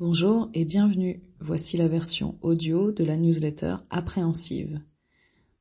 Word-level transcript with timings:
Bonjour 0.00 0.50
et 0.54 0.64
bienvenue. 0.64 1.22
Voici 1.38 1.76
la 1.76 1.86
version 1.86 2.36
audio 2.42 2.90
de 2.90 3.04
la 3.04 3.16
newsletter 3.16 3.76
appréhensive. 3.90 4.80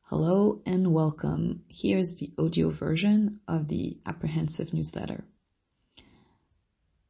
Hello 0.10 0.64
and 0.66 0.88
welcome. 0.88 1.62
Here's 1.70 2.16
the 2.16 2.32
audio 2.40 2.72
version 2.72 3.40
of 3.48 3.68
the 3.68 4.00
apprehensive 4.06 4.74
newsletter. 4.74 5.24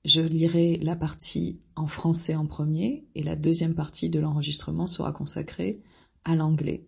Je 0.04 0.20
lirai 0.20 0.76
la 0.82 0.98
partie 0.98 1.62
en 1.78 1.88
français 1.88 2.36
en 2.36 2.46
premier 2.46 3.07
et 3.16 3.24
la 3.24 3.38
deuxième 3.38 3.74
partie 3.74 4.10
de 4.10 4.20
l'enregistrement 4.20 4.88
sera 4.88 5.14
consacrée 5.14 5.82
à 6.26 6.36
l'anglais. 6.36 6.84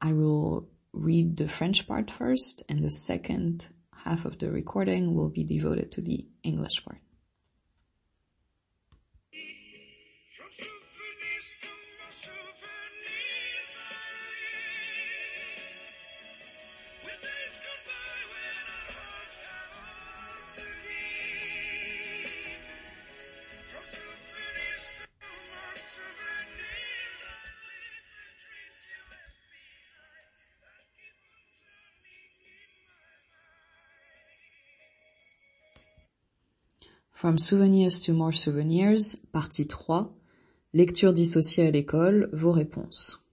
I 0.00 0.12
will 0.12 0.68
read 0.92 1.34
the 1.34 1.48
French 1.48 1.88
part 1.88 2.08
first 2.08 2.64
and 2.70 2.82
the 2.82 2.90
second 2.90 3.68
half 4.04 4.26
of 4.26 4.38
the 4.38 4.48
recording 4.48 5.12
will 5.12 5.28
be 5.28 5.42
devoted 5.42 5.90
to 5.90 6.00
the 6.00 6.28
English 6.44 6.84
part. 6.84 7.00
From 37.20 37.36
Souvenirs 37.36 38.00
to 38.00 38.14
More 38.14 38.32
Souvenirs, 38.32 39.14
partie 39.14 39.64
3, 39.64 40.19
lecture 40.72 41.12
dissociée 41.12 41.66
à 41.66 41.70
l'école, 41.70 42.30
vos 42.32 42.52
réponses. 42.52 43.24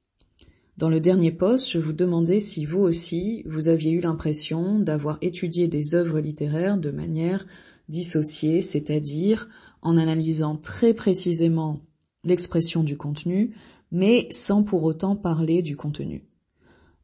Dans 0.78 0.90
le 0.90 1.00
dernier 1.00 1.32
post, 1.32 1.72
je 1.72 1.80
vous 1.80 1.94
demandais 1.94 2.40
si 2.40 2.66
vous 2.66 2.80
aussi, 2.80 3.44
vous 3.46 3.70
aviez 3.70 3.92
eu 3.92 4.00
l'impression 4.00 4.80
d'avoir 4.80 5.18
étudié 5.22 5.68
des 5.68 5.96
œuvres 5.96 6.20
littéraires 6.20 6.78
de 6.78 6.92
manière 6.92 7.46
dissociée, 7.90 8.62
c'est-à-dire 8.62 9.50
en 9.82 9.98
analysant 9.98 10.56
très 10.56 10.94
précisément 10.94 11.82
l'expression 12.24 12.84
du 12.84 12.98
contenu, 12.98 13.56
mais 13.92 14.28
sans 14.32 14.64
pour 14.64 14.84
autant 14.84 15.16
parler 15.16 15.62
du 15.62 15.76
contenu. 15.76 16.28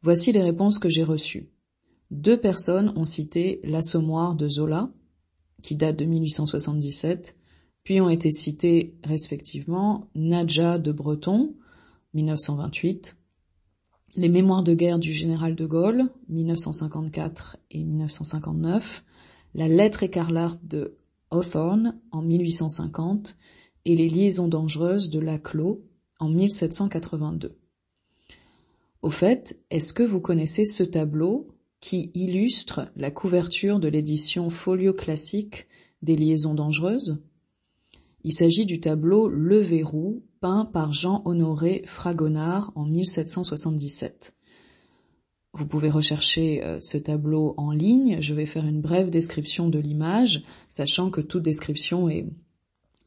Voici 0.01 0.31
les 0.31 0.43
réponses 0.43 0.79
que 0.79 0.89
j'ai 0.89 1.03
reçues. 1.03 1.49
Deux 2.11 2.37
personnes 2.37 2.93
ont 2.95 3.05
cité 3.05 3.59
L'Assommoir 3.63 4.35
de 4.35 4.47
Zola, 4.47 4.91
qui 5.61 5.75
date 5.75 5.97
de 5.97 6.05
1877, 6.05 7.37
puis 7.83 7.99
ont 7.99 8.09
été 8.09 8.31
cités 8.31 8.95
respectivement 9.03 10.09
Nadja 10.15 10.77
de 10.77 10.91
Breton, 10.91 11.53
1928, 12.13 13.17
Les 14.15 14.29
Mémoires 14.29 14.63
de 14.63 14.73
guerre 14.73 14.99
du 14.99 15.11
général 15.11 15.55
de 15.55 15.65
Gaulle, 15.65 16.09
1954 16.29 17.57
et 17.71 17.83
1959, 17.83 19.03
La 19.53 19.67
lettre 19.67 20.03
écarlate 20.03 20.65
de 20.65 20.97
Hawthorne 21.31 21.99
en 22.11 22.21
1850 22.21 23.35
et 23.85 23.95
Les 23.95 24.09
liaisons 24.09 24.47
dangereuses 24.47 25.09
de 25.09 25.19
Laclos 25.19 25.83
en 26.19 26.29
1782. 26.29 27.57
Au 29.01 29.09
fait, 29.09 29.59
est-ce 29.69 29.91
que 29.91 30.03
vous 30.03 30.21
connaissez 30.21 30.63
ce 30.63 30.83
tableau 30.83 31.49
qui 31.81 32.11
illustre 32.13 32.89
la 32.95 33.11
couverture 33.11 33.81
de 33.81 33.89
l'édition 33.89 34.49
folio 34.49 34.93
classique 34.93 35.67
des 36.01 36.15
Liaisons 36.15 36.53
dangereuses? 36.53 37.21
Il 38.23 38.33
s'agit 38.33 38.65
du 38.65 38.79
tableau 38.79 39.27
Le 39.27 39.57
Verrou, 39.57 40.23
peint 40.39 40.65
par 40.65 40.93
Jean-Honoré 40.93 41.83
Fragonard 41.85 42.71
en 42.75 42.85
1777. 42.85 44.33
Vous 45.53 45.67
pouvez 45.67 45.89
rechercher 45.89 46.63
euh, 46.63 46.79
ce 46.79 46.97
tableau 46.97 47.53
en 47.57 47.71
ligne, 47.71 48.21
je 48.21 48.33
vais 48.33 48.45
faire 48.45 48.65
une 48.65 48.81
brève 48.81 49.09
description 49.09 49.69
de 49.69 49.77
l'image, 49.77 50.43
sachant 50.69 51.11
que 51.11 51.21
toute 51.21 51.43
description 51.43 52.09
est 52.09 52.25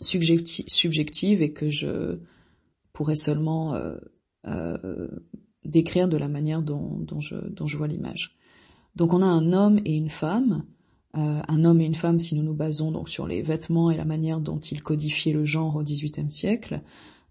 subjective 0.01 1.43
et 1.43 1.53
que 1.53 1.71
je 1.71 2.19
pourrais 2.93 3.17
seulement 3.17 3.75
euh, 3.75 3.97
euh, 4.47 5.09
décrire 5.65 6.09
de 6.09 6.19
la 6.19 6.29
manière 6.29 6.63
dont, 6.63 7.05
je, 7.21 7.35
dont 7.35 7.67
je 7.67 7.77
vois 7.77 7.89
l'image. 7.89 8.37
Donc 8.95 9.13
on 9.13 9.23
a 9.23 9.27
un 9.27 9.53
homme 9.53 9.81
et 9.85 9.95
une 9.95 10.11
femme, 10.11 10.65
euh, 11.17 11.41
un 11.49 11.65
homme 11.65 11.81
et 11.81 11.87
une 11.87 11.95
femme 11.95 12.19
si 12.19 12.35
nous 12.35 12.43
nous 12.43 12.55
basons 12.55 12.93
donc 12.93 13.09
sur 13.09 13.27
les 13.27 13.43
vêtements 13.43 13.91
et 13.91 13.97
la 13.97 14.05
manière 14.05 14.41
dont 14.41 14.59
ils 14.59 14.83
codifiaient 14.83 15.33
le 15.33 15.45
genre 15.45 15.77
au 15.77 15.83
XVIIIe 15.83 16.31
siècle, 16.31 16.83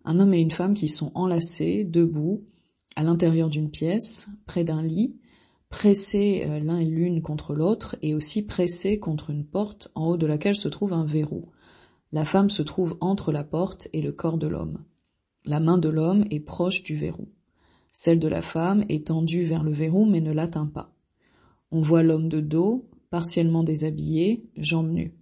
un 0.06 0.20
homme 0.20 0.34
et 0.34 0.42
une 0.42 0.52
femme 0.52 0.74
qui 0.74 0.88
sont 0.88 1.12
enlacés, 1.16 1.84
debout, 1.84 2.44
à 2.96 3.04
l'intérieur 3.04 3.50
d'une 3.50 3.70
pièce, 3.70 4.30
près 4.46 4.64
d'un 4.64 4.82
lit, 4.82 5.16
pressés 5.70 6.46
euh, 6.48 6.60
l'un 6.60 6.80
et 6.80 6.86
l'une 6.86 7.22
contre 7.22 7.54
l'autre 7.54 7.96
et 8.02 8.16
aussi 8.16 8.44
pressés 8.44 9.00
contre 9.00 9.30
une 9.30 9.46
porte 9.46 9.90
en 9.94 10.08
haut 10.08 10.18
de 10.18 10.26
laquelle 10.26 10.56
se 10.56 10.70
trouve 10.70 10.94
un 10.94 11.04
verrou. 11.04 11.52
La 12.12 12.26
femme 12.26 12.50
se 12.50 12.64
trouve 12.64 12.98
entre 13.02 13.32
la 13.32 13.44
porte 13.44 13.88
et 13.94 14.02
le 14.02 14.12
corps 14.12 14.38
de 14.38 14.48
l'homme. 14.48 14.84
La 15.44 15.60
main 15.60 15.78
de 15.78 15.90
l'homme 15.90 16.26
est 16.32 16.40
proche 16.40 16.84
du 16.84 16.96
verrou. 16.96 17.28
Celle 17.92 18.20
de 18.20 18.28
la 18.28 18.42
femme 18.42 18.86
est 18.90 19.08
tendue 19.08 19.44
vers 19.44 19.64
le 19.64 19.72
verrou 19.72 20.06
mais 20.06 20.22
ne 20.22 20.32
l'atteint 20.32 20.66
pas. 20.66 20.94
On 21.72 21.82
voit 21.82 22.04
l'homme 22.04 22.30
de 22.30 22.40
dos, 22.40 22.90
partiellement 23.16 23.64
déshabillé, 23.64 24.44
jambes 24.58 24.92
nues. 24.92 25.14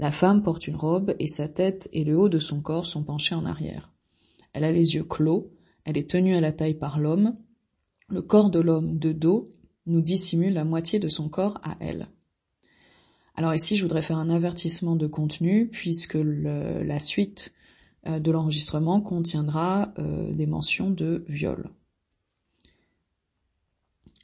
La 0.00 0.10
femme 0.10 0.42
porte 0.42 0.66
une 0.66 0.74
robe 0.74 1.14
et 1.20 1.28
sa 1.28 1.46
tête 1.46 1.88
et 1.92 2.02
le 2.02 2.18
haut 2.18 2.28
de 2.28 2.40
son 2.40 2.60
corps 2.60 2.84
sont 2.84 3.04
penchés 3.04 3.36
en 3.36 3.46
arrière. 3.46 3.92
Elle 4.52 4.64
a 4.64 4.72
les 4.72 4.96
yeux 4.96 5.04
clos, 5.04 5.52
elle 5.84 5.96
est 5.96 6.10
tenue 6.10 6.34
à 6.34 6.40
la 6.40 6.50
taille 6.50 6.74
par 6.74 6.98
l'homme. 6.98 7.36
Le 8.08 8.22
corps 8.22 8.50
de 8.50 8.58
l'homme 8.58 8.98
de 8.98 9.12
dos 9.12 9.54
nous 9.86 10.00
dissimule 10.00 10.52
la 10.52 10.64
moitié 10.64 10.98
de 10.98 11.06
son 11.06 11.28
corps 11.28 11.60
à 11.62 11.76
elle. 11.78 12.08
Alors 13.36 13.54
ici, 13.54 13.76
je 13.76 13.82
voudrais 13.82 14.02
faire 14.02 14.18
un 14.18 14.28
avertissement 14.28 14.96
de 14.96 15.06
contenu 15.06 15.68
puisque 15.68 16.18
la 16.18 16.98
suite 16.98 17.52
euh, 18.08 18.18
de 18.18 18.32
l'enregistrement 18.32 19.00
contiendra 19.00 19.94
euh, 20.00 20.32
des 20.32 20.46
mentions 20.46 20.90
de 20.90 21.24
viol. 21.28 21.70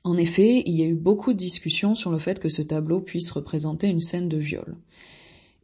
En 0.09 0.17
effet, 0.17 0.63
il 0.65 0.75
y 0.75 0.83
a 0.83 0.87
eu 0.87 0.95
beaucoup 0.95 1.35
de 1.35 1.39
discussions 1.39 1.95
sur 1.95 2.11
le 2.11 2.17
fait 2.17 2.41
que 2.41 2.49
ce 2.49 2.63
tableau 2.63 3.03
puisse 3.03 3.31
représenter 3.31 3.89
une 3.89 4.01
scène 4.01 4.27
de 4.27 4.39
viol. 4.39 4.79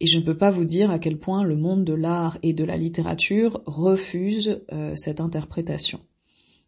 Et 0.00 0.06
je 0.06 0.18
ne 0.18 0.22
peux 0.22 0.36
pas 0.36 0.50
vous 0.50 0.66
dire 0.66 0.90
à 0.90 0.98
quel 0.98 1.18
point 1.18 1.44
le 1.44 1.56
monde 1.56 1.82
de 1.82 1.94
l'art 1.94 2.36
et 2.42 2.52
de 2.52 2.62
la 2.62 2.76
littérature 2.76 3.62
refuse 3.64 4.60
euh, 4.70 4.94
cette 4.96 5.22
interprétation. 5.22 5.98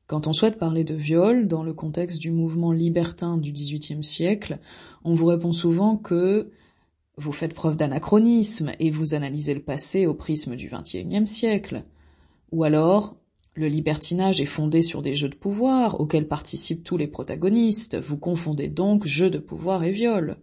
Quand 0.06 0.26
on 0.26 0.32
souhaite 0.32 0.58
parler 0.58 0.84
de 0.84 0.94
viol 0.94 1.48
dans 1.48 1.62
le 1.62 1.74
contexte 1.74 2.18
du 2.18 2.30
mouvement 2.30 2.72
libertin 2.72 3.36
du 3.36 3.52
XVIIIe 3.52 4.02
siècle, 4.02 4.58
on 5.04 5.12
vous 5.12 5.26
répond 5.26 5.52
souvent 5.52 5.98
que 5.98 6.50
vous 7.18 7.32
faites 7.32 7.52
preuve 7.52 7.76
d'anachronisme 7.76 8.72
et 8.80 8.88
vous 8.88 9.14
analysez 9.14 9.52
le 9.52 9.62
passé 9.62 10.06
au 10.06 10.14
prisme 10.14 10.56
du 10.56 10.70
XXIe 10.70 11.26
siècle. 11.26 11.84
Ou 12.52 12.64
alors, 12.64 13.16
le 13.56 13.68
libertinage 13.68 14.42
est 14.42 14.44
fondé 14.44 14.82
sur 14.82 15.00
des 15.00 15.14
jeux 15.14 15.30
de 15.30 15.34
pouvoir 15.34 15.98
auxquels 15.98 16.28
participent 16.28 16.84
tous 16.84 16.98
les 16.98 17.06
protagonistes. 17.06 17.96
Vous 17.96 18.18
confondez 18.18 18.68
donc 18.68 19.06
jeu 19.06 19.30
de 19.30 19.38
pouvoir 19.38 19.82
et 19.82 19.92
viol. 19.92 20.36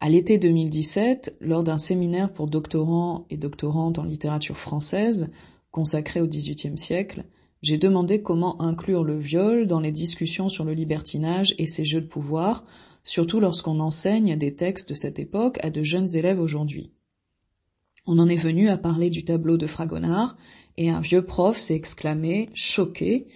À 0.00 0.10
l'été 0.10 0.36
2017, 0.36 1.36
lors 1.40 1.64
d'un 1.64 1.78
séminaire 1.78 2.30
pour 2.30 2.48
doctorants 2.48 3.24
et 3.30 3.38
doctorantes 3.38 3.98
en 3.98 4.04
littérature 4.04 4.58
française, 4.58 5.30
consacré 5.70 6.20
au 6.20 6.26
XVIIIe 6.26 6.76
siècle, 6.76 7.24
j'ai 7.62 7.78
demandé 7.78 8.20
comment 8.20 8.60
inclure 8.60 9.02
le 9.02 9.18
viol 9.18 9.66
dans 9.66 9.80
les 9.80 9.92
discussions 9.92 10.50
sur 10.50 10.66
le 10.66 10.74
libertinage 10.74 11.54
et 11.56 11.66
ses 11.66 11.86
jeux 11.86 12.02
de 12.02 12.06
pouvoir, 12.06 12.66
surtout 13.02 13.40
lorsqu'on 13.40 13.80
enseigne 13.80 14.36
des 14.36 14.54
textes 14.54 14.90
de 14.90 14.94
cette 14.94 15.18
époque 15.18 15.58
à 15.62 15.70
de 15.70 15.82
jeunes 15.82 16.14
élèves 16.14 16.40
aujourd'hui. 16.40 16.90
On 18.06 18.18
en 18.18 18.28
est 18.28 18.36
venu 18.36 18.68
à 18.68 18.76
parler 18.76 19.08
du 19.08 19.24
tableau 19.24 19.56
de 19.56 19.66
Fragonard, 19.66 20.36
et 20.76 20.90
un 20.90 21.00
vieux 21.00 21.24
prof 21.24 21.56
s'est 21.56 21.74
exclamé, 21.74 22.50
choqué, 22.54 23.26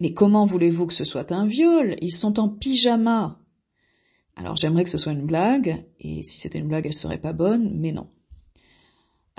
Mais 0.00 0.12
comment 0.12 0.44
voulez-vous 0.44 0.86
que 0.86 0.94
ce 0.94 1.04
soit 1.04 1.30
un 1.30 1.46
viol? 1.46 1.96
Ils 2.00 2.10
sont 2.10 2.40
en 2.40 2.48
pyjama. 2.48 3.38
Alors 4.36 4.56
j'aimerais 4.56 4.84
que 4.84 4.90
ce 4.90 4.98
soit 4.98 5.12
une 5.12 5.26
blague, 5.26 5.84
et 6.00 6.22
si 6.22 6.40
c'était 6.40 6.58
une 6.58 6.68
blague, 6.68 6.86
elle 6.86 6.94
serait 6.94 7.18
pas 7.18 7.32
bonne, 7.32 7.70
mais 7.78 7.92
non. 7.92 8.08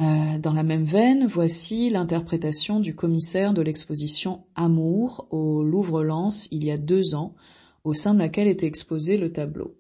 Euh, 0.01 0.37
dans 0.39 0.53
la 0.53 0.63
même 0.63 0.85
veine, 0.85 1.25
voici 1.25 1.89
l'interprétation 1.89 2.79
du 2.79 2.95
commissaire 2.95 3.53
de 3.53 3.61
l'exposition 3.61 4.45
Amour 4.55 5.27
au 5.31 5.63
Louvre-Lens 5.63 6.47
il 6.51 6.65
y 6.65 6.71
a 6.71 6.77
deux 6.77 7.15
ans, 7.15 7.33
au 7.83 7.93
sein 7.93 8.13
de 8.13 8.19
laquelle 8.19 8.47
était 8.47 8.65
exposé 8.65 9.17
le 9.17 9.31
tableau. 9.31 9.75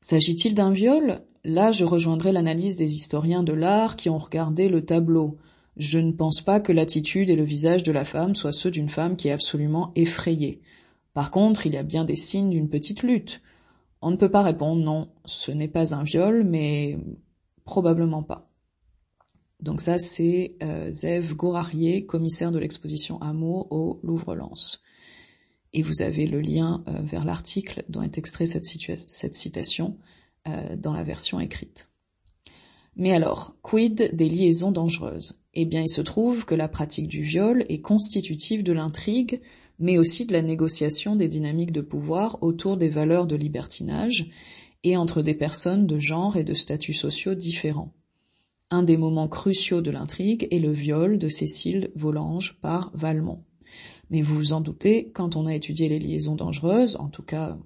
S'agit-il 0.00 0.54
d'un 0.54 0.72
viol? 0.72 1.22
Là, 1.44 1.72
je 1.72 1.84
rejoindrai 1.84 2.30
l'analyse 2.30 2.76
des 2.76 2.94
historiens 2.94 3.42
de 3.42 3.52
l'art 3.52 3.96
qui 3.96 4.08
ont 4.08 4.18
regardé 4.18 4.68
le 4.68 4.84
tableau. 4.84 5.38
Je 5.76 5.98
ne 5.98 6.12
pense 6.12 6.40
pas 6.40 6.60
que 6.60 6.72
l'attitude 6.72 7.30
et 7.30 7.36
le 7.36 7.42
visage 7.42 7.82
de 7.82 7.90
la 7.90 8.04
femme 8.04 8.34
soient 8.34 8.52
ceux 8.52 8.70
d'une 8.70 8.88
femme 8.88 9.16
qui 9.16 9.28
est 9.28 9.32
absolument 9.32 9.90
effrayée. 9.96 10.60
Par 11.14 11.30
contre, 11.30 11.66
il 11.66 11.74
y 11.74 11.78
a 11.78 11.82
bien 11.82 12.04
des 12.04 12.16
signes 12.16 12.50
d'une 12.50 12.68
petite 12.68 13.02
lutte. 13.02 13.40
On 14.02 14.10
ne 14.10 14.16
peut 14.16 14.30
pas 14.30 14.42
répondre 14.42 14.82
non, 14.84 15.08
ce 15.24 15.50
n'est 15.50 15.68
pas 15.68 15.94
un 15.94 16.04
viol, 16.04 16.44
mais 16.44 16.98
probablement 17.64 18.22
pas. 18.22 18.48
Donc 19.60 19.80
ça, 19.80 19.98
c'est 19.98 20.56
euh, 20.62 20.92
Zev 20.92 21.34
Gorarier, 21.34 22.06
commissaire 22.06 22.52
de 22.52 22.58
l'exposition 22.58 23.20
Amour 23.20 23.70
au 23.70 24.00
Louvre-Lens. 24.02 24.82
Et 25.72 25.82
vous 25.82 26.02
avez 26.02 26.26
le 26.26 26.40
lien 26.40 26.84
euh, 26.88 27.00
vers 27.02 27.24
l'article 27.24 27.84
dont 27.88 28.02
est 28.02 28.18
extrait 28.18 28.46
cette, 28.46 28.64
cette 28.64 29.34
citation 29.34 29.96
euh, 30.48 30.76
dans 30.76 30.92
la 30.92 31.02
version 31.02 31.40
écrite. 31.40 31.88
Mais 32.96 33.12
alors, 33.12 33.56
quid 33.62 34.14
des 34.14 34.28
liaisons 34.28 34.72
dangereuses? 34.72 35.40
Eh 35.54 35.64
bien, 35.64 35.82
il 35.82 35.88
se 35.88 36.00
trouve 36.00 36.44
que 36.44 36.54
la 36.54 36.68
pratique 36.68 37.06
du 37.06 37.22
viol 37.22 37.64
est 37.68 37.80
constitutive 37.80 38.62
de 38.62 38.72
l'intrigue, 38.72 39.40
mais 39.78 39.98
aussi 39.98 40.26
de 40.26 40.32
la 40.32 40.42
négociation 40.42 41.16
des 41.16 41.28
dynamiques 41.28 41.72
de 41.72 41.80
pouvoir 41.80 42.42
autour 42.42 42.76
des 42.76 42.88
valeurs 42.88 43.26
de 43.26 43.36
libertinage 43.36 44.30
et 44.84 44.96
entre 44.96 45.22
des 45.22 45.34
personnes 45.34 45.86
de 45.86 45.98
genre 45.98 46.36
et 46.36 46.44
de 46.44 46.54
statuts 46.54 46.92
sociaux 46.92 47.34
différents. 47.34 47.92
Un 48.70 48.82
des 48.82 48.96
moments 48.96 49.28
cruciaux 49.28 49.82
de 49.82 49.90
l'intrigue 49.90 50.48
est 50.50 50.58
le 50.58 50.72
viol 50.72 51.18
de 51.18 51.28
Cécile 51.28 51.90
Volange 51.94 52.58
par 52.60 52.90
Valmont. 52.94 53.44
Mais 54.10 54.22
vous 54.22 54.34
vous 54.34 54.52
en 54.52 54.60
doutez, 54.60 55.10
quand 55.12 55.36
on 55.36 55.46
a 55.46 55.54
étudié 55.54 55.88
les 55.88 55.98
liaisons 55.98 56.36
dangereuses, 56.36 56.96
en 56.96 57.08
tout 57.08 57.22
cas 57.22 57.58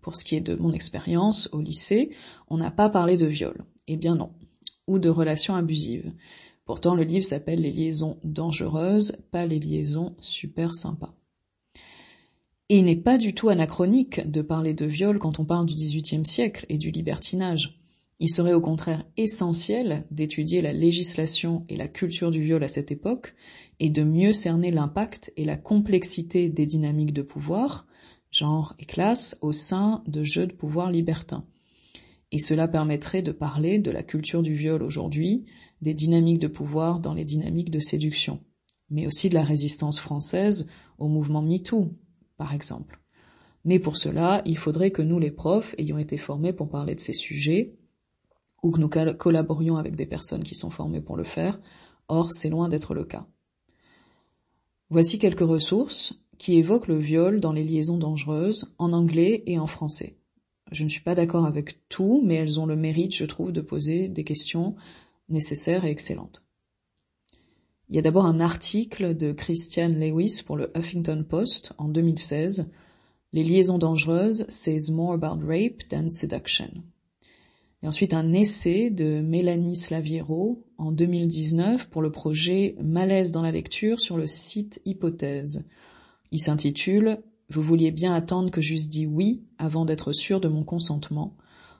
pour 0.00 0.16
ce 0.16 0.24
qui 0.24 0.36
est 0.36 0.40
de 0.40 0.54
mon 0.54 0.72
expérience 0.72 1.48
au 1.52 1.60
lycée, 1.60 2.10
on 2.48 2.56
n'a 2.56 2.70
pas 2.70 2.88
parlé 2.88 3.16
de 3.16 3.26
viol. 3.26 3.64
Eh 3.86 3.96
bien 3.96 4.14
non. 4.14 4.30
Ou 4.86 4.98
de 4.98 5.08
relations 5.08 5.54
abusives. 5.54 6.12
Pourtant, 6.64 6.94
le 6.94 7.02
livre 7.02 7.24
s'appelle 7.24 7.60
Les 7.60 7.72
liaisons 7.72 8.18
dangereuses, 8.22 9.16
pas 9.30 9.46
les 9.46 9.58
liaisons 9.58 10.14
super 10.20 10.74
sympas. 10.74 11.14
Et 12.68 12.78
il 12.78 12.84
n'est 12.84 12.94
pas 12.94 13.18
du 13.18 13.34
tout 13.34 13.48
anachronique 13.48 14.30
de 14.30 14.42
parler 14.42 14.74
de 14.74 14.86
viol 14.86 15.18
quand 15.18 15.40
on 15.40 15.44
parle 15.44 15.66
du 15.66 15.74
XVIIIe 15.74 16.24
siècle 16.24 16.66
et 16.68 16.78
du 16.78 16.92
libertinage. 16.92 17.80
Il 18.20 18.28
serait 18.28 18.52
au 18.52 18.60
contraire 18.60 19.04
essentiel 19.16 20.04
d'étudier 20.12 20.62
la 20.62 20.72
législation 20.72 21.64
et 21.68 21.76
la 21.76 21.88
culture 21.88 22.30
du 22.30 22.40
viol 22.40 22.62
à 22.62 22.68
cette 22.68 22.92
époque 22.92 23.34
et 23.80 23.90
de 23.90 24.04
mieux 24.04 24.32
cerner 24.32 24.70
l'impact 24.70 25.32
et 25.36 25.44
la 25.44 25.56
complexité 25.56 26.48
des 26.48 26.66
dynamiques 26.66 27.14
de 27.14 27.22
pouvoir, 27.22 27.86
genre 28.30 28.74
et 28.78 28.84
classe, 28.84 29.38
au 29.40 29.52
sein 29.52 30.02
de 30.06 30.22
jeux 30.24 30.46
de 30.46 30.52
pouvoir 30.52 30.90
libertins. 30.90 31.44
Et 32.32 32.38
cela 32.38 32.68
permettrait 32.68 33.22
de 33.22 33.32
parler 33.32 33.78
de 33.78 33.90
la 33.90 34.02
culture 34.02 34.42
du 34.42 34.54
viol 34.54 34.82
aujourd'hui, 34.82 35.44
des 35.82 35.94
dynamiques 35.94 36.38
de 36.38 36.46
pouvoir 36.46 37.00
dans 37.00 37.14
les 37.14 37.24
dynamiques 37.24 37.70
de 37.70 37.80
séduction, 37.80 38.40
mais 38.88 39.06
aussi 39.06 39.28
de 39.28 39.34
la 39.34 39.42
résistance 39.42 39.98
française 39.98 40.68
au 40.98 41.08
mouvement 41.08 41.42
MeToo, 41.42 41.92
par 42.36 42.54
exemple. 42.54 43.00
Mais 43.64 43.78
pour 43.78 43.96
cela, 43.96 44.42
il 44.46 44.56
faudrait 44.56 44.90
que 44.90 45.02
nous, 45.02 45.18
les 45.18 45.30
profs, 45.30 45.74
ayons 45.78 45.98
été 45.98 46.16
formés 46.16 46.52
pour 46.52 46.68
parler 46.68 46.94
de 46.94 47.00
ces 47.00 47.12
sujets, 47.12 47.76
ou 48.62 48.70
que 48.70 48.80
nous 48.80 48.88
collaborions 48.88 49.76
avec 49.76 49.96
des 49.96 50.06
personnes 50.06 50.44
qui 50.44 50.54
sont 50.54 50.70
formées 50.70 51.00
pour 51.00 51.16
le 51.16 51.24
faire, 51.24 51.60
or 52.08 52.32
c'est 52.32 52.50
loin 52.50 52.68
d'être 52.68 52.94
le 52.94 53.04
cas. 53.04 53.26
Voici 54.90 55.18
quelques 55.18 55.40
ressources 55.40 56.14
qui 56.40 56.56
évoquent 56.56 56.86
le 56.86 56.96
viol 56.96 57.38
dans 57.38 57.52
les 57.52 57.64
liaisons 57.64 57.98
dangereuses 57.98 58.72
en 58.78 58.94
anglais 58.94 59.42
et 59.44 59.58
en 59.58 59.66
français. 59.66 60.16
Je 60.72 60.84
ne 60.84 60.88
suis 60.88 61.02
pas 61.02 61.14
d'accord 61.14 61.44
avec 61.44 61.86
tout, 61.90 62.22
mais 62.24 62.36
elles 62.36 62.58
ont 62.58 62.64
le 62.64 62.76
mérite, 62.76 63.14
je 63.14 63.26
trouve, 63.26 63.52
de 63.52 63.60
poser 63.60 64.08
des 64.08 64.24
questions 64.24 64.74
nécessaires 65.28 65.84
et 65.84 65.90
excellentes. 65.90 66.42
Il 67.90 67.96
y 67.96 67.98
a 67.98 68.02
d'abord 68.02 68.24
un 68.24 68.40
article 68.40 69.14
de 69.14 69.32
Christian 69.32 69.88
Lewis 69.88 70.40
pour 70.46 70.56
le 70.56 70.72
Huffington 70.74 71.26
Post 71.28 71.74
en 71.76 71.90
2016, 71.90 72.70
Les 73.34 73.44
liaisons 73.44 73.78
dangereuses 73.78 74.46
says 74.48 74.90
more 74.90 75.12
about 75.12 75.46
rape 75.46 75.86
than 75.90 76.08
seduction. 76.08 76.82
Et 77.82 77.86
ensuite 77.86 78.14
un 78.14 78.32
essai 78.32 78.88
de 78.88 79.20
Mélanie 79.20 79.76
Slaviero 79.76 80.64
en 80.78 80.90
2019 80.90 81.90
pour 81.90 82.00
le 82.00 82.10
projet 82.10 82.76
Malaise 82.82 83.30
dans 83.30 83.42
la 83.42 83.52
lecture 83.52 84.00
sur 84.00 84.16
le 84.16 84.26
site 84.26 84.80
Hypothèse. 84.86 85.64
Il 86.32 86.40
s'intitule 86.40 87.22
Vous 87.48 87.62
vouliez 87.62 87.90
bien 87.90 88.14
attendre 88.14 88.50
que 88.50 88.60
j'eusse 88.60 88.88
dit 88.88 89.06
oui 89.06 89.44
avant 89.58 89.84
d'être 89.84 90.12
sûr 90.12 90.40
de 90.40 90.48
mon 90.48 90.64
consentement 90.64 91.36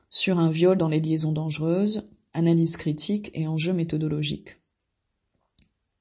sur 0.08 0.38
un 0.38 0.50
viol 0.50 0.76
dans 0.76 0.88
les 0.88 1.00
liaisons 1.00 1.32
dangereuses, 1.32 2.08
analyse 2.32 2.76
critique 2.76 3.30
et 3.32 3.46
enjeux 3.46 3.72
méthodologiques. 3.72 4.58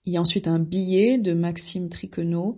Il 0.06 0.14
y 0.14 0.18
a 0.18 0.22
ensuite 0.22 0.48
un 0.48 0.60
billet 0.60 1.20
de 1.20 1.34
Maxime 1.34 1.90
Triquenot 1.90 2.58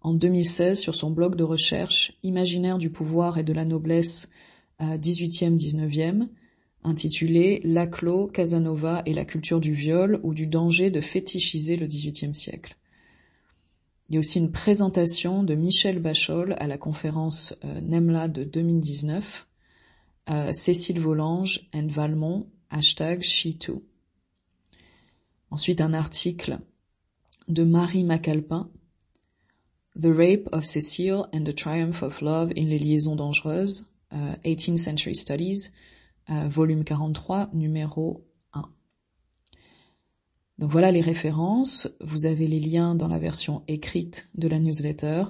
en 0.00 0.14
2016 0.14 0.78
sur 0.78 0.94
son 0.94 1.10
blog 1.10 1.34
de 1.34 1.42
recherche 1.42 2.16
Imaginaire 2.22 2.78
du 2.78 2.90
pouvoir 2.90 3.38
et 3.38 3.44
de 3.44 3.52
la 3.52 3.64
noblesse 3.64 4.30
à 4.78 4.96
18e 4.96 5.56
19e 5.56 6.28
intitulé 6.84 7.60
Laclos, 7.64 8.28
Casanova 8.28 9.02
et 9.06 9.14
la 9.14 9.24
culture 9.24 9.60
du 9.60 9.72
viol 9.72 10.20
ou 10.22 10.34
du 10.34 10.46
danger 10.46 10.90
de 10.90 11.00
fétichiser 11.00 11.76
le 11.76 11.86
XVIIIe 11.86 12.34
siècle. 12.34 12.76
Il 14.12 14.16
y 14.16 14.18
a 14.18 14.20
aussi 14.20 14.40
une 14.40 14.52
présentation 14.52 15.42
de 15.42 15.54
Michel 15.54 15.98
Bachol 15.98 16.54
à 16.58 16.66
la 16.66 16.76
conférence 16.76 17.56
euh, 17.64 17.80
NEMLA 17.80 18.28
de 18.28 18.44
2019, 18.44 19.48
euh, 20.28 20.52
Cécile 20.52 21.00
Volange 21.00 21.66
and 21.72 21.86
Valmont, 21.86 22.46
hashtag 22.68 23.22
SheToo. 23.22 23.82
Ensuite 25.50 25.80
un 25.80 25.94
article 25.94 26.58
de 27.48 27.64
Marie 27.64 28.04
Macalpin, 28.04 28.68
The 29.98 30.10
Rape 30.14 30.46
of 30.52 30.66
Cécile 30.66 31.24
and 31.32 31.44
the 31.44 31.54
Triumph 31.54 32.02
of 32.02 32.20
Love 32.20 32.52
in 32.54 32.66
les 32.66 32.78
liaisons 32.78 33.16
dangereuses, 33.16 33.86
18th 34.12 34.72
euh, 34.72 34.76
Century 34.76 35.14
Studies, 35.14 35.70
volume 36.28 36.84
43, 36.84 37.48
numéro 37.54 38.26
1. 38.28 38.31
Donc 40.58 40.70
voilà 40.70 40.92
les 40.92 41.00
références, 41.00 41.88
vous 42.00 42.26
avez 42.26 42.46
les 42.46 42.60
liens 42.60 42.94
dans 42.94 43.08
la 43.08 43.18
version 43.18 43.62
écrite 43.68 44.28
de 44.34 44.48
la 44.48 44.60
newsletter. 44.60 45.24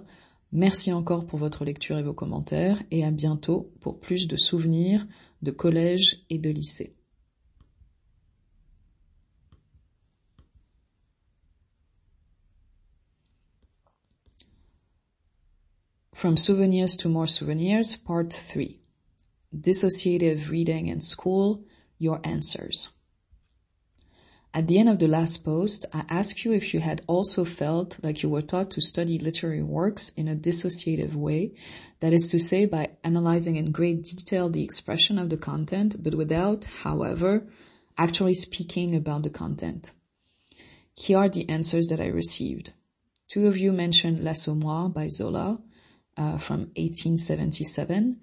Merci 0.52 0.92
encore 0.92 1.26
pour 1.26 1.38
votre 1.38 1.64
lecture 1.64 1.98
et 1.98 2.02
vos 2.02 2.12
commentaires 2.12 2.82
et 2.90 3.04
à 3.04 3.10
bientôt 3.10 3.72
pour 3.80 4.00
plus 4.00 4.28
de 4.28 4.36
souvenirs 4.36 5.06
de 5.40 5.50
collège 5.50 6.24
et 6.28 6.38
de 6.38 6.50
lycée. 6.50 6.94
From 16.12 16.36
Souvenirs 16.36 16.96
to 16.98 17.08
More 17.08 17.28
Souvenirs, 17.28 17.96
Part 18.04 18.28
3. 18.28 18.82
dissociative 19.52 20.50
reading 20.50 20.88
in 20.88 21.00
school, 21.00 21.64
your 21.98 22.20
answers. 22.24 22.92
At 24.54 24.66
the 24.66 24.78
end 24.78 24.90
of 24.90 24.98
the 24.98 25.08
last 25.08 25.44
post, 25.44 25.86
I 25.94 26.04
asked 26.10 26.44
you 26.44 26.52
if 26.52 26.74
you 26.74 26.80
had 26.80 27.00
also 27.06 27.42
felt 27.42 27.98
like 28.02 28.22
you 28.22 28.28
were 28.28 28.42
taught 28.42 28.72
to 28.72 28.82
study 28.82 29.18
literary 29.18 29.62
works 29.62 30.10
in 30.10 30.28
a 30.28 30.36
dissociative 30.36 31.14
way, 31.14 31.52
that 32.00 32.12
is 32.12 32.30
to 32.30 32.38
say 32.38 32.66
by 32.66 32.90
analyzing 33.02 33.56
in 33.56 33.72
great 33.72 34.04
detail 34.04 34.50
the 34.50 34.62
expression 34.62 35.18
of 35.18 35.30
the 35.30 35.38
content, 35.38 36.02
but 36.02 36.14
without, 36.14 36.64
however, 36.64 37.46
actually 37.96 38.34
speaking 38.34 38.94
about 38.94 39.22
the 39.22 39.30
content. 39.30 39.92
Here 40.94 41.16
are 41.16 41.30
the 41.30 41.48
answers 41.48 41.88
that 41.88 42.00
I 42.00 42.08
received. 42.08 42.74
Two 43.28 43.46
of 43.46 43.56
you 43.56 43.72
mentioned 43.72 44.22
L'Assommoir 44.22 44.90
by 44.90 45.08
Zola 45.08 45.62
uh, 46.18 46.36
from 46.36 46.70
1877, 46.76 48.20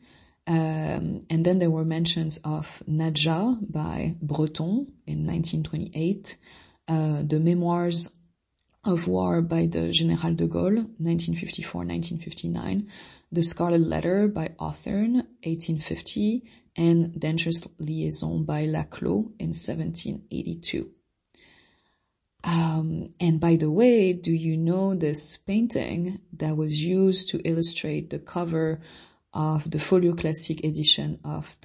um, 0.48 1.26
and 1.30 1.46
then 1.46 1.58
there 1.60 1.70
were 1.70 1.86
mentions 1.86 2.40
of 2.44 2.82
Nadja 2.88 3.58
by 3.62 4.16
Breton 4.22 4.94
in 5.06 5.26
1928, 5.28 6.38
uh, 6.88 7.22
the 7.24 7.40
memoirs 7.40 8.10
of 8.84 9.08
war 9.08 9.42
by 9.42 9.68
the 9.68 9.90
General 9.92 10.34
de 10.34 10.48
Gaulle, 10.48 10.90
1954-1959, 11.02 12.88
the 13.32 13.44
Scarlet 13.44 13.82
Letter 13.82 14.28
by 14.28 14.52
Authorn, 14.58 15.16
1850, 15.44 16.44
and 16.76 17.20
Dangerous 17.20 17.68
Liaison 17.78 18.44
by 18.44 18.66
Laclos 18.66 19.32
in 19.40 19.50
1782. 19.50 20.90
Um, 22.44 23.14
and 23.20 23.40
by 23.40 23.58
the 23.58 23.70
way, 23.70 24.14
do 24.14 24.32
you 24.32 24.56
know 24.56 24.96
this 24.96 25.38
painting 25.38 26.20
that 26.34 26.56
was 26.56 26.84
used 26.84 27.30
to 27.30 27.40
illustrate 27.40 28.10
the 28.10 28.20
cover 28.20 28.80
of 29.34 29.70
the 29.70 29.80
Folio 29.80 30.14
Classic 30.14 30.64
edition 30.64 31.20
of 31.24 31.56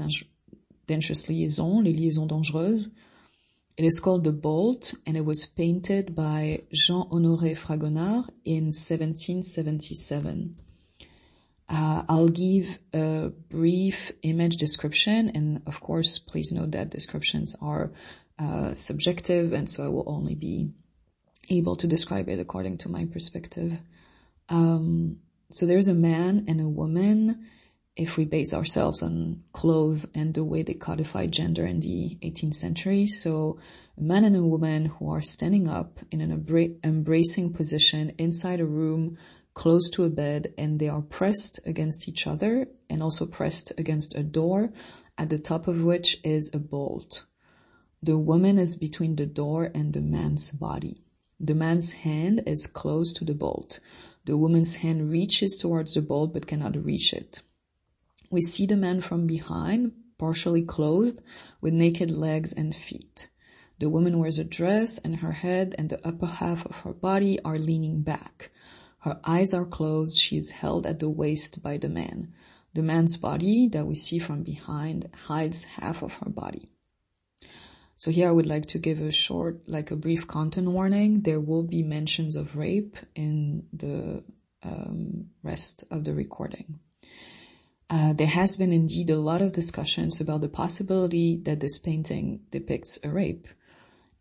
Dangerous 0.87 1.29
Liaison, 1.29 1.83
Les 1.83 1.93
Liaisons 1.93 2.29
Dangereuses. 2.29 2.91
It 3.77 3.85
is 3.85 3.99
called 3.99 4.23
The 4.25 4.33
Bolt 4.33 4.95
and 5.05 5.17
it 5.17 5.25
was 5.25 5.47
painted 5.47 6.15
by 6.15 6.63
Jean-Honoré 6.73 7.57
Fragonard 7.57 8.29
in 8.45 8.67
1777. 8.67 10.57
Uh, 11.69 12.05
I'll 12.09 12.29
give 12.29 12.79
a 12.93 13.33
brief 13.49 14.13
image 14.23 14.57
description 14.57 15.31
and 15.35 15.63
of 15.67 15.81
course 15.81 16.19
please 16.19 16.53
note 16.53 16.73
that 16.73 16.91
descriptions 16.91 17.57
are 17.61 17.91
uh, 18.39 18.75
subjective 18.75 19.53
and 19.55 19.69
so 19.69 19.85
I 19.85 19.89
will 19.89 20.05
only 20.07 20.35
be 20.35 20.71
able 21.49 21.77
to 21.77 21.87
describe 21.87 22.29
it 22.29 22.39
according 22.39 22.79
to 22.79 22.89
my 22.89 23.07
perspective. 23.07 23.81
Um, 24.49 25.19
so 25.55 25.67
there's 25.67 25.87
a 25.87 25.95
man 25.95 26.47
and 26.49 26.61
a 26.61 26.69
woman 26.69 27.47
if 27.97 28.17
we 28.17 28.25
base 28.25 28.53
ourselves 28.53 29.05
on 29.05 29.45
clothes 29.53 30.05
and 30.13 30.35
the 30.35 30.43
way 30.43 30.63
they 30.63 30.75
codified 30.75 31.31
gender 31.31 31.65
in 31.65 31.79
the 31.79 32.19
18th 32.25 32.55
century. 32.55 33.07
So 33.07 33.61
a 33.97 34.03
man 34.03 34.25
and 34.25 34.35
a 34.35 34.43
woman 34.43 34.87
who 34.87 35.13
are 35.13 35.23
standing 35.23 35.69
up 35.69 36.01
in 36.11 36.21
an 36.21 36.33
embracing 36.83 37.53
position 37.53 38.15
inside 38.19 38.59
a 38.59 38.67
room 38.67 39.17
close 39.55 39.91
to 39.91 40.03
a 40.03 40.11
bed 40.11 40.53
and 40.59 40.81
they 40.81 40.89
are 40.89 41.03
pressed 41.03 41.61
against 41.65 42.09
each 42.09 42.27
other 42.27 42.67
and 42.91 43.01
also 43.01 43.25
pressed 43.25 43.71
against 43.79 44.17
a 44.17 44.25
door 44.25 44.73
at 45.17 45.31
the 45.31 45.39
top 45.39 45.69
of 45.69 45.85
which 45.85 46.19
is 46.25 46.51
a 46.53 46.59
bolt. 46.59 47.25
The 48.03 48.19
woman 48.19 48.59
is 48.59 48.77
between 48.77 49.15
the 49.15 49.27
door 49.27 49.71
and 49.73 49.93
the 49.93 50.03
man's 50.03 50.51
body. 50.51 50.97
The 51.39 51.55
man's 51.55 51.93
hand 51.93 52.43
is 52.47 52.67
close 52.67 53.13
to 53.15 53.25
the 53.25 53.35
bolt. 53.35 53.79
The 54.27 54.37
woman's 54.39 54.77
hand 54.77 55.11
reaches 55.11 55.57
towards 55.57 55.95
the 55.95 56.01
bolt 56.01 56.33
but 56.33 56.47
cannot 56.47 56.83
reach 56.83 57.13
it. 57.13 57.43
We 58.31 58.41
see 58.41 58.65
the 58.65 58.77
man 58.77 59.03
from 59.03 59.27
behind, 59.27 59.93
partially 60.17 60.63
clothed, 60.63 61.21
with 61.61 61.75
naked 61.75 62.11
legs 62.11 62.53
and 62.53 62.75
feet. 62.75 63.29
The 63.81 63.91
woman 63.91 64.19
wears 64.19 64.39
a 64.39 64.45
dress 64.45 64.99
and 64.99 65.17
her 65.17 65.33
head 65.33 65.75
and 65.77 65.91
the 65.91 66.07
upper 66.07 66.27
half 66.27 66.65
of 66.65 66.77
her 66.79 66.95
body 66.95 67.39
are 67.41 67.59
leaning 67.59 68.01
back. 68.03 68.51
Her 69.01 69.21
eyes 69.25 69.53
are 69.53 69.67
closed, 69.67 70.19
she 70.19 70.39
is 70.39 70.51
held 70.51 70.87
at 70.87 71.01
the 71.01 71.11
waist 71.11 71.63
by 71.63 71.77
the 71.77 71.91
man. 71.91 72.33
The 72.73 72.83
man's 72.83 73.19
body 73.19 73.69
that 73.69 73.87
we 73.87 73.95
see 73.95 74.19
from 74.19 74.43
behind 74.43 75.11
hides 75.15 75.65
half 75.65 76.03
of 76.03 76.15
her 76.15 76.31
body. 76.31 76.74
So 77.97 78.11
here 78.11 78.29
I 78.29 78.33
would 78.33 78.47
like 78.47 78.67
to 78.67 78.79
give 78.79 79.01
a 79.01 79.13
short, 79.13 79.69
like 79.69 79.91
a 79.91 79.97
brief 79.97 80.27
content 80.27 80.69
warning. 80.69 81.21
There 81.21 81.41
will 81.41 81.63
be 81.63 81.83
mentions 81.83 82.37
of 82.37 82.57
rape 82.57 82.97
in 83.15 83.67
the 83.73 84.25
um, 84.63 85.27
rest 85.43 85.85
of 85.91 86.05
the 86.05 86.15
recording. 86.15 86.81
Uh, 87.89 88.13
there 88.15 88.27
has 88.27 88.57
been 88.57 88.73
indeed 88.73 89.11
a 89.11 89.19
lot 89.19 89.43
of 89.43 89.53
discussions 89.53 90.21
about 90.21 90.41
the 90.41 90.49
possibility 90.49 91.37
that 91.45 91.61
this 91.61 91.79
painting 91.79 92.41
depicts 92.51 92.99
a 93.05 93.11
rape. 93.11 93.47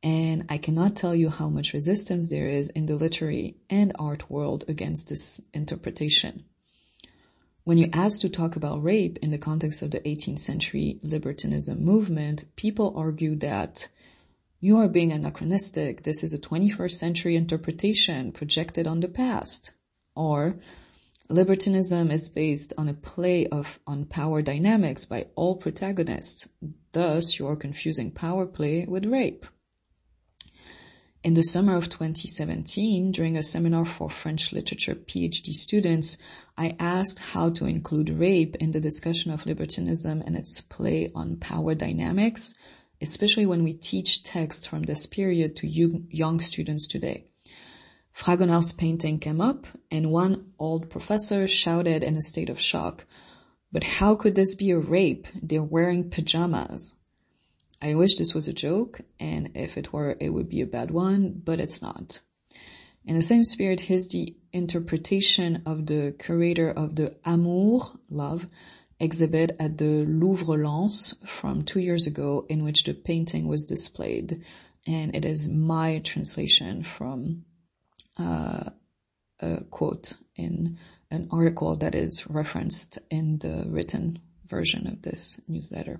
And 0.03 0.45
I 0.49 0.57
cannot 0.57 0.97
tell 0.97 1.15
you 1.15 1.29
how 1.29 1.49
much 1.49 1.73
resistance 1.73 2.29
there 2.29 2.49
is 2.49 2.69
in 2.69 2.85
the 2.85 2.95
literary 2.95 3.55
and 3.69 3.93
art 3.97 4.29
world 4.29 4.65
against 4.67 5.07
this 5.07 5.41
interpretation. 5.53 6.43
When 7.65 7.77
you 7.77 7.87
ask 7.93 8.19
to 8.21 8.29
talk 8.29 8.57
about 8.57 8.83
rape 8.83 9.19
in 9.21 9.31
the 9.31 9.37
context 9.37 9.81
of 9.83 9.91
the 9.91 10.01
18th 10.01 10.39
century 10.39 10.99
libertinism 11.01 11.81
movement, 11.81 12.43
people 12.57 12.93
argue 12.97 13.37
that 13.37 13.87
you 14.59 14.79
are 14.79 14.89
being 14.89 15.13
anachronistic. 15.13 16.03
This 16.03 16.25
is 16.25 16.33
a 16.33 16.39
21st 16.39 16.91
century 16.91 17.37
interpretation 17.37 18.33
projected 18.33 18.85
on 18.85 18.99
the 18.99 19.07
past. 19.07 19.71
Or 20.13 20.57
libertinism 21.29 22.11
is 22.11 22.29
based 22.29 22.73
on 22.77 22.89
a 22.89 22.93
play 22.93 23.47
of 23.47 23.79
on 23.87 24.05
power 24.07 24.41
dynamics 24.41 25.05
by 25.05 25.27
all 25.35 25.55
protagonists. 25.55 26.49
Thus, 26.91 27.39
you 27.39 27.47
are 27.47 27.55
confusing 27.55 28.11
power 28.11 28.45
play 28.45 28.85
with 28.85 29.05
rape. 29.05 29.45
In 31.23 31.35
the 31.35 31.43
summer 31.43 31.77
of 31.77 31.87
2017, 31.87 33.13
during 33.13 33.37
a 33.37 33.43
seminar 33.43 33.85
for 33.85 34.09
French 34.09 34.51
literature 34.51 34.93
PhD 34.93 35.53
students, 35.53 36.17
I 36.57 36.75
asked 36.77 37.19
how 37.19 37.49
to 37.51 37.65
include 37.65 38.09
rape 38.09 38.57
in 38.57 38.71
the 38.71 38.81
discussion 38.81 39.31
of 39.31 39.45
libertinism 39.45 40.21
and 40.25 40.35
its 40.35 40.59
play 40.59 41.09
on 41.15 41.37
power 41.37 41.75
dynamics, 41.75 42.55
especially 42.99 43.45
when 43.45 43.63
we 43.63 43.71
teach 43.71 44.23
texts 44.23 44.67
from 44.67 44.83
this 44.83 45.05
period 45.05 45.55
to 45.55 45.67
young 45.67 46.41
students 46.41 46.87
today. 46.87 47.23
Fragonard's 48.11 48.73
painting 48.73 49.17
came 49.19 49.39
up 49.39 49.65
and 49.89 50.11
one 50.11 50.51
old 50.59 50.89
professor 50.89 51.47
shouted 51.47 52.03
in 52.03 52.17
a 52.17 52.21
state 52.21 52.49
of 52.49 52.59
shock, 52.59 53.05
but 53.71 53.85
how 53.85 54.15
could 54.15 54.35
this 54.35 54.55
be 54.55 54.71
a 54.71 54.77
rape? 54.77 55.27
They're 55.41 55.63
wearing 55.63 56.09
pajamas. 56.09 56.97
I 57.83 57.95
wish 57.95 58.15
this 58.15 58.33
was 58.33 58.47
a 58.47 58.53
joke, 58.53 59.01
and 59.19 59.51
if 59.55 59.77
it 59.77 59.91
were, 59.91 60.15
it 60.17 60.29
would 60.29 60.47
be 60.47 60.61
a 60.61 60.65
bad 60.65 60.89
one, 60.89 61.41
but 61.43 61.59
it's 61.59 61.81
not. 61.81 62.21
In 63.03 63.17
the 63.17 63.21
same 63.21 63.43
spirit, 63.43 63.81
here's 63.81 64.07
the 64.07 64.37
interpretation 64.53 65.63
of 65.65 65.85
the 65.85 66.15
curator 66.17 66.69
of 66.69 66.95
the 66.95 67.17
Amour, 67.25 67.81
love, 68.09 68.47
exhibit 69.01 69.57
at 69.59 69.77
the 69.77 70.05
Louvre 70.05 70.55
Lens 70.55 71.13
from 71.25 71.63
two 71.63 71.81
years 71.81 72.07
ago 72.07 72.45
in 72.47 72.63
which 72.63 72.85
the 72.85 72.93
painting 72.93 73.49
was 73.49 73.65
displayed. 73.65 74.45
And 74.87 75.13
it 75.13 75.25
is 75.25 75.49
my 75.49 75.99
translation 76.05 76.83
from 76.83 77.43
uh, 78.17 78.69
a 79.41 79.63
quote 79.69 80.13
in 80.37 80.77
an 81.11 81.27
article 81.31 81.75
that 81.75 81.95
is 81.95 82.29
referenced 82.29 82.99
in 83.09 83.39
the 83.39 83.65
written 83.67 84.19
version 84.45 84.87
of 84.87 85.01
this 85.01 85.41
newsletter. 85.49 85.99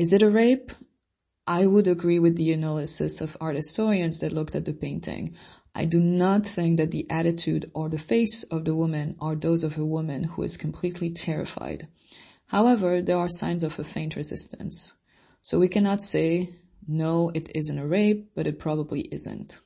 Is 0.00 0.14
it 0.14 0.22
a 0.22 0.30
rape? 0.30 0.72
I 1.46 1.66
would 1.66 1.86
agree 1.86 2.18
with 2.18 2.36
the 2.36 2.54
analysis 2.54 3.20
of 3.20 3.36
art 3.38 3.56
historians 3.56 4.20
that 4.20 4.32
looked 4.32 4.54
at 4.54 4.64
the 4.64 4.72
painting. 4.72 5.34
I 5.74 5.84
do 5.84 6.00
not 6.00 6.46
think 6.46 6.78
that 6.78 6.90
the 6.90 7.06
attitude 7.10 7.70
or 7.74 7.90
the 7.90 7.98
face 7.98 8.44
of 8.44 8.64
the 8.64 8.74
woman 8.74 9.16
are 9.20 9.36
those 9.36 9.62
of 9.62 9.76
a 9.76 9.84
woman 9.84 10.24
who 10.24 10.42
is 10.42 10.56
completely 10.56 11.10
terrified. 11.10 11.86
However, 12.46 13.02
there 13.02 13.18
are 13.18 13.28
signs 13.28 13.62
of 13.62 13.78
a 13.78 13.84
faint 13.84 14.16
resistance. 14.16 14.94
So 15.42 15.58
we 15.58 15.68
cannot 15.68 16.00
say, 16.00 16.48
no, 16.88 17.30
it 17.34 17.50
isn't 17.54 17.78
a 17.78 17.86
rape, 17.86 18.30
but 18.34 18.46
it 18.46 18.58
probably 18.58 19.02
isn't. 19.02 19.60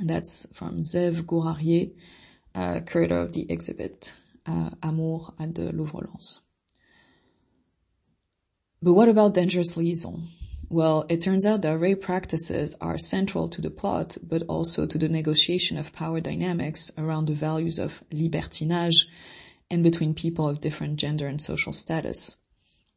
And 0.00 0.10
that's 0.10 0.48
from 0.54 0.80
Zev 0.80 1.22
Gourarier, 1.22 1.94
uh, 2.52 2.80
curator 2.84 3.20
of 3.20 3.32
the 3.32 3.46
exhibit, 3.48 4.16
uh, 4.44 4.70
Amour 4.82 5.34
at 5.38 5.54
the 5.54 5.70
Louvre 5.70 6.00
Lens. 6.00 6.40
But 8.84 8.92
what 8.92 9.08
about 9.08 9.32
dangerous 9.32 9.78
liaison? 9.78 10.28
Well, 10.68 11.06
it 11.08 11.22
turns 11.22 11.46
out 11.46 11.62
that 11.62 11.78
rape 11.78 12.02
practices 12.02 12.76
are 12.82 12.98
central 12.98 13.48
to 13.48 13.62
the 13.62 13.70
plot, 13.70 14.18
but 14.22 14.42
also 14.42 14.84
to 14.84 14.98
the 14.98 15.08
negotiation 15.08 15.78
of 15.78 15.94
power 15.94 16.20
dynamics 16.20 16.90
around 16.98 17.28
the 17.28 17.32
values 17.32 17.78
of 17.78 18.04
libertinage 18.12 19.06
and 19.70 19.82
between 19.82 20.12
people 20.12 20.46
of 20.46 20.60
different 20.60 20.96
gender 20.96 21.26
and 21.26 21.40
social 21.40 21.72
status. 21.72 22.36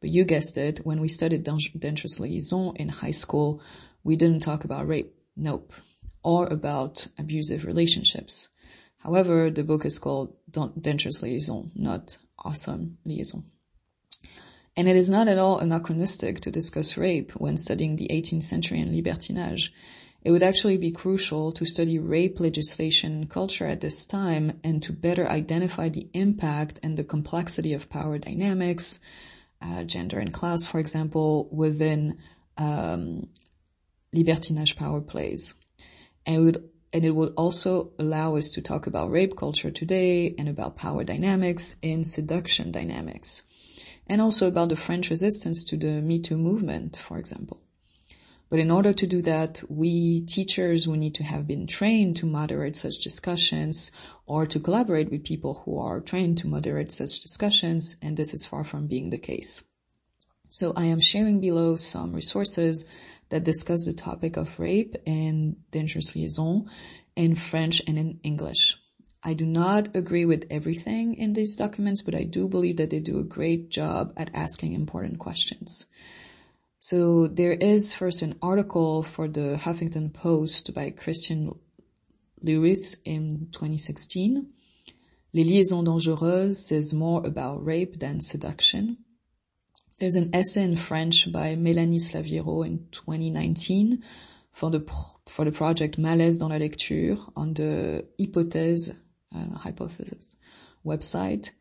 But 0.02 0.10
you 0.10 0.26
guessed 0.26 0.58
it, 0.58 0.84
when 0.84 1.00
we 1.00 1.08
studied 1.08 1.48
dangerous 1.78 2.20
liaison 2.20 2.76
in 2.76 2.90
high 2.90 3.16
school, 3.22 3.62
we 4.04 4.14
didn't 4.16 4.40
talk 4.40 4.64
about 4.64 4.86
rape. 4.86 5.14
Nope. 5.36 5.72
Or 6.22 6.46
about 6.48 7.08
abusive 7.18 7.64
relationships. 7.64 8.50
However, 8.98 9.48
the 9.48 9.64
book 9.64 9.86
is 9.86 9.98
called 9.98 10.36
Dangerous 10.78 11.22
Liaison, 11.22 11.70
not 11.74 12.18
Awesome 12.38 12.98
Liaison. 13.06 13.44
And 14.78 14.86
it 14.86 14.94
is 14.94 15.10
not 15.10 15.26
at 15.26 15.38
all 15.38 15.58
anachronistic 15.58 16.40
to 16.42 16.52
discuss 16.52 16.96
rape 16.96 17.32
when 17.32 17.56
studying 17.56 17.96
the 17.96 18.10
18th 18.12 18.44
century 18.44 18.80
and 18.80 18.94
libertinage. 18.94 19.70
It 20.22 20.30
would 20.30 20.44
actually 20.44 20.76
be 20.76 20.92
crucial 20.92 21.50
to 21.54 21.64
study 21.64 21.98
rape 21.98 22.38
legislation 22.38 23.12
and 23.12 23.28
culture 23.28 23.66
at 23.66 23.80
this 23.80 24.06
time 24.06 24.60
and 24.62 24.80
to 24.84 24.92
better 24.92 25.28
identify 25.28 25.88
the 25.88 26.06
impact 26.14 26.78
and 26.84 26.96
the 26.96 27.02
complexity 27.02 27.72
of 27.72 27.90
power 27.90 28.18
dynamics, 28.18 29.00
uh, 29.60 29.82
gender 29.82 30.20
and 30.20 30.32
class, 30.32 30.64
for 30.68 30.78
example, 30.78 31.48
within 31.50 32.18
um, 32.56 33.26
libertinage 34.14 34.76
power 34.76 35.00
plays. 35.00 35.56
And 36.24 36.36
it, 36.36 36.38
would, 36.38 36.70
and 36.92 37.04
it 37.04 37.10
would 37.10 37.34
also 37.36 37.94
allow 37.98 38.36
us 38.36 38.50
to 38.50 38.62
talk 38.62 38.86
about 38.86 39.10
rape 39.10 39.36
culture 39.36 39.72
today 39.72 40.36
and 40.38 40.48
about 40.48 40.76
power 40.76 41.02
dynamics 41.02 41.74
in 41.82 42.04
seduction 42.04 42.70
dynamics 42.70 43.42
and 44.08 44.20
also 44.20 44.48
about 44.48 44.70
the 44.70 44.76
French 44.76 45.10
resistance 45.10 45.64
to 45.64 45.76
the 45.76 46.00
Me 46.00 46.18
Too 46.18 46.36
movement, 46.36 46.96
for 46.96 47.18
example. 47.18 47.60
But 48.50 48.60
in 48.60 48.70
order 48.70 48.94
to 48.94 49.06
do 49.06 49.20
that, 49.22 49.62
we 49.68 50.22
teachers, 50.22 50.88
we 50.88 50.96
need 50.96 51.16
to 51.16 51.24
have 51.24 51.46
been 51.46 51.66
trained 51.66 52.16
to 52.16 52.26
moderate 52.26 52.76
such 52.76 52.98
discussions 52.98 53.92
or 54.26 54.46
to 54.46 54.58
collaborate 54.58 55.10
with 55.10 55.24
people 55.24 55.62
who 55.64 55.78
are 55.78 56.00
trained 56.00 56.38
to 56.38 56.48
moderate 56.48 56.90
such 56.90 57.20
discussions, 57.20 57.98
and 58.00 58.16
this 58.16 58.32
is 58.32 58.46
far 58.46 58.64
from 58.64 58.86
being 58.86 59.10
the 59.10 59.18
case. 59.18 59.64
So 60.48 60.72
I 60.74 60.86
am 60.86 61.00
sharing 61.00 61.40
below 61.40 61.76
some 61.76 62.14
resources 62.14 62.86
that 63.28 63.44
discuss 63.44 63.84
the 63.84 63.92
topic 63.92 64.38
of 64.38 64.58
rape 64.58 64.96
and 65.06 65.56
dangerous 65.70 66.16
liaison 66.16 66.70
in 67.14 67.34
French 67.34 67.82
and 67.86 67.98
in 67.98 68.20
English. 68.22 68.78
I 69.28 69.34
do 69.34 69.44
not 69.44 69.94
agree 69.94 70.24
with 70.24 70.46
everything 70.48 71.12
in 71.12 71.34
these 71.34 71.54
documents, 71.54 72.00
but 72.00 72.14
I 72.14 72.22
do 72.22 72.48
believe 72.48 72.78
that 72.78 72.88
they 72.88 73.00
do 73.00 73.18
a 73.18 73.34
great 73.36 73.68
job 73.68 74.14
at 74.16 74.30
asking 74.32 74.72
important 74.72 75.18
questions. 75.18 75.84
So 76.80 77.26
there 77.26 77.52
is 77.52 77.92
first 77.92 78.22
an 78.22 78.38
article 78.40 79.02
for 79.02 79.28
the 79.28 79.58
Huffington 79.62 80.14
Post 80.14 80.72
by 80.72 80.88
Christian 80.88 81.54
Lewis 82.40 82.96
in 83.04 83.48
2016. 83.52 84.46
Les 85.34 85.44
liaisons 85.44 85.84
dangereuses 85.84 86.56
says 86.66 86.94
more 86.94 87.26
about 87.26 87.62
rape 87.62 88.00
than 88.00 88.22
seduction. 88.22 88.96
There's 89.98 90.16
an 90.16 90.30
essay 90.34 90.62
in 90.62 90.76
French 90.76 91.30
by 91.30 91.54
Mélanie 91.54 92.00
Slaviero 92.00 92.64
in 92.64 92.86
2019 92.92 94.02
for 94.52 94.70
the, 94.70 94.90
for 95.26 95.44
the 95.44 95.52
project 95.52 95.98
Malaise 95.98 96.38
dans 96.38 96.48
la 96.48 96.56
lecture 96.56 97.18
on 97.36 97.52
the 97.52 98.06
hypothèse 98.18 98.96
hypothesis 99.64 100.38
website. 100.84 101.54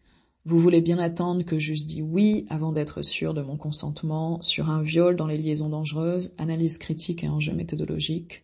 Vous 0.45 0.59
voulez 0.59 0.79
bien 0.79 0.97
attendre 0.97 1.43
que 1.43 1.59
j'eusse 1.59 1.85
dit 1.85 2.01
oui 2.01 2.45
avant 2.49 2.71
d'être 2.71 3.01
sûr 3.01 3.33
de 3.33 3.41
mon 3.41 3.57
consentement 3.57 4.41
sur 4.41 4.69
un 4.69 4.81
viol 4.81 5.17
dans 5.17 5.27
les 5.27 5.37
liaisons 5.37 5.67
dangereuses, 5.67 6.33
analyse 6.37 6.77
critique 6.77 7.23
et 7.23 7.27
enjeux 7.27 7.53
méthodologiques. 7.53 8.43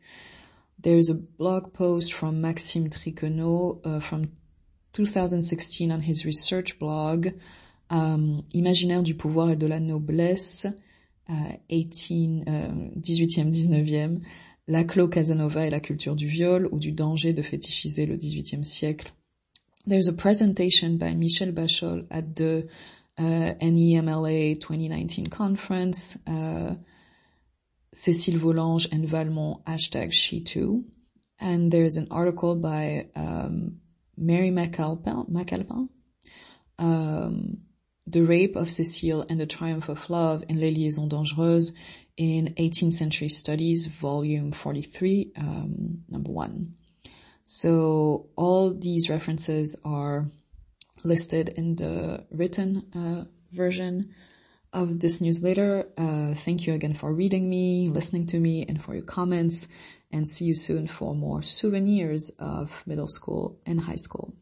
There 0.81 0.97
is 0.97 1.09
a 1.09 1.13
blog 1.13 1.71
post 1.71 2.11
from 2.11 2.41
Maxime 2.41 2.89
Tricono 2.89 3.79
uh, 3.85 4.01
from 4.01 4.25
2016 4.91 5.91
on 5.91 6.01
his 6.01 6.25
research 6.25 6.77
blog, 6.77 7.33
um, 7.89 8.41
Imaginaire 8.53 9.01
du 9.01 9.15
pouvoir 9.15 9.51
et 9.51 9.55
de 9.55 9.65
la 9.65 9.79
noblesse, 9.79 10.67
uh, 11.29 11.55
18, 11.69 12.43
uh, 12.45 12.99
18e, 12.99 13.49
19e, 13.49 14.19
Laclos 14.67 15.09
Casanova 15.09 15.67
et 15.67 15.69
la 15.69 15.79
culture 15.79 16.15
du 16.15 16.27
viol 16.27 16.67
ou 16.71 16.79
du 16.79 16.91
danger 16.91 17.33
de 17.33 17.41
fétichiser 17.41 18.05
le 18.05 18.17
18e 18.17 18.63
siècle 18.63 19.13
there's 19.85 20.07
a 20.07 20.13
presentation 20.13 20.97
by 20.97 21.13
Michel 21.13 21.51
Bachol 21.51 22.07
at 22.09 22.35
the 22.35 22.69
uh, 23.17 23.21
NEMLA 23.21 24.59
2019 24.59 25.27
conference. 25.27 26.17
Uh, 26.27 26.75
Cécile 27.93 28.37
Volange 28.37 28.91
and 28.91 29.05
Valmont 29.05 29.63
hashtag 29.65 30.11
she 30.11 30.43
And 31.39 31.71
there's 31.71 31.97
an 31.97 32.07
article 32.09 32.55
by 32.55 33.07
um, 33.15 33.81
Mary 34.17 34.49
McAlpin, 34.49 35.29
The 38.05 38.21
Rape 38.21 38.57
of 38.57 38.67
Cécile 38.67 39.25
and 39.29 39.39
the 39.39 39.45
Triumph 39.45 39.87
of 39.87 40.09
Love 40.09 40.43
in 40.49 40.59
Les 40.59 40.71
Liaisons 40.71 41.09
Dangereuses 41.09 41.73
in 42.17 42.53
18th 42.57 42.93
Century 42.93 43.29
Studies, 43.29 43.85
volume 43.85 44.51
43, 44.51 45.31
um, 45.37 46.03
number 46.09 46.29
one. 46.29 46.75
So 47.45 48.29
all 48.35 48.73
these 48.73 49.09
references 49.09 49.77
are 49.85 50.27
listed 51.03 51.49
in 51.49 51.75
the 51.75 52.25
written 52.29 52.83
uh, 52.93 53.55
version 53.55 54.13
of 54.73 54.99
this 54.99 55.21
newsletter. 55.21 55.87
Uh, 55.97 56.33
thank 56.33 56.67
you 56.67 56.73
again 56.73 56.93
for 56.93 57.13
reading 57.13 57.49
me, 57.49 57.87
listening 57.87 58.25
to 58.27 58.39
me, 58.39 58.65
and 58.67 58.83
for 58.83 58.93
your 58.93 59.03
comments. 59.03 59.69
And 60.11 60.27
see 60.27 60.45
you 60.45 60.55
soon 60.55 60.87
for 60.87 61.15
more 61.15 61.41
souvenirs 61.41 62.31
of 62.37 62.85
middle 62.85 63.07
school 63.07 63.59
and 63.65 63.79
high 63.79 63.95
school. 63.95 64.33